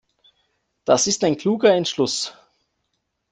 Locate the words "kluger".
1.37-1.75